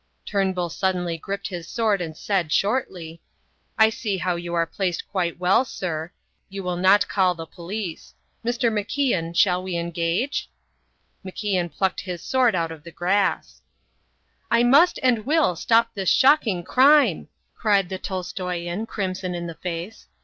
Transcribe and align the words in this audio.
Turnbull 0.25 0.69
suddenly 0.71 1.15
gripped 1.15 1.49
his 1.49 1.67
sword 1.67 2.01
and 2.01 2.17
said, 2.17 2.51
shortly, 2.51 3.21
"I 3.77 3.91
see 3.91 4.17
how 4.17 4.35
you 4.35 4.55
are 4.55 4.65
placed 4.65 5.07
quite 5.07 5.37
well, 5.39 5.63
sir. 5.63 6.11
You 6.49 6.63
will 6.63 6.75
not 6.75 7.07
call 7.07 7.35
the 7.35 7.45
police. 7.45 8.15
Mr. 8.43 8.73
MacIan, 8.73 9.35
shall 9.35 9.61
we 9.61 9.77
engage?" 9.77 10.49
MacIan 11.23 11.71
plucked 11.71 12.01
his 12.01 12.23
sword 12.23 12.55
out 12.55 12.71
of 12.71 12.83
the 12.83 12.89
grass. 12.89 13.61
"I 14.49 14.63
must 14.63 14.97
and 15.03 15.23
will 15.23 15.55
stop 15.55 15.93
this 15.93 16.09
shocking 16.09 16.63
crime," 16.63 17.27
cried 17.55 17.89
the 17.89 17.99
Tolstoian, 17.99 18.87
crimson 18.87 19.35
in 19.35 19.45
the 19.45 19.53
face. 19.53 20.07